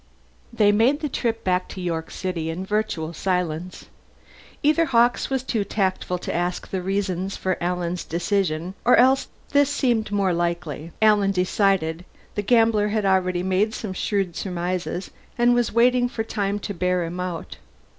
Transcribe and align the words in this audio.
They 0.51 0.71
made 0.71 1.01
the 1.01 1.09
trip 1.09 1.43
back 1.43 1.67
to 1.69 1.79
York 1.79 2.09
City 2.09 2.49
in 2.49 2.65
virtual 2.65 3.13
silence. 3.13 3.85
Either 4.63 4.85
Hawkes 4.85 5.29
was 5.29 5.43
being 5.43 5.63
too 5.63 5.63
tactful 5.63 6.17
to 6.17 6.33
ask 6.33 6.67
the 6.67 6.81
reasons 6.81 7.37
for 7.37 7.55
Alan's 7.61 8.03
decision 8.03 8.73
or 8.83 8.95
else 8.95 9.27
this 9.51 9.69
seemed 9.69 10.11
more 10.11 10.33
likely, 10.33 10.91
Alan 11.03 11.29
decided 11.29 12.03
the 12.33 12.41
gambler 12.41 12.87
had 12.87 13.05
already 13.05 13.43
made 13.43 13.75
some 13.75 13.93
shrewd 13.93 14.35
surmises, 14.35 15.11
and 15.37 15.53
was 15.53 15.71
waiting 15.71 16.09
for 16.09 16.23
time 16.23 16.57
to 16.57 16.73
bear 16.73 17.03
him 17.03 17.19
out. 17.19 17.57